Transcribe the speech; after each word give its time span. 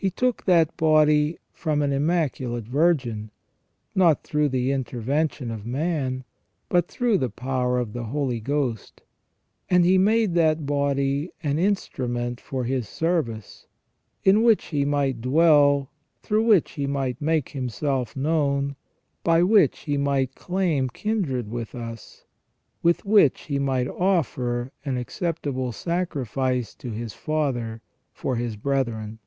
He 0.00 0.10
took 0.12 0.44
that 0.44 0.76
body 0.76 1.38
from 1.52 1.82
an 1.82 1.90
Immaculate 1.90 2.66
Virgin, 2.66 3.32
not 3.96 4.22
through 4.22 4.48
the 4.50 4.70
intervention 4.70 5.50
of 5.50 5.66
man, 5.66 6.22
but 6.68 6.86
through 6.86 7.18
the 7.18 7.28
power 7.28 7.80
of 7.80 7.94
the 7.94 8.04
Holy 8.04 8.38
Ghost; 8.38 9.02
and 9.68 9.84
He 9.84 9.98
made 9.98 10.34
that 10.34 10.64
body 10.64 11.32
an 11.42 11.58
instrument 11.58 12.40
for 12.40 12.62
His 12.62 12.88
service, 12.88 13.66
in 14.22 14.44
which 14.44 14.66
He 14.66 14.84
might 14.84 15.20
dwell, 15.20 15.90
through 16.22 16.46
which 16.46 16.70
He 16.70 16.86
might 16.86 17.20
make 17.20 17.48
Himself 17.48 18.14
known, 18.14 18.76
by 19.24 19.42
which 19.42 19.80
He 19.80 19.96
might 19.98 20.36
claim 20.36 20.88
kindred 20.90 21.50
with 21.50 21.74
us, 21.74 22.24
with 22.84 23.04
which 23.04 23.46
He 23.46 23.58
might 23.58 23.88
offer 23.88 24.70
an 24.84 24.96
acceptable 24.96 25.72
sacrifice 25.72 26.72
to 26.76 26.90
His 26.92 27.14
Father 27.14 27.82
for 28.12 28.36
His 28.36 28.54
brethren. 28.54 29.18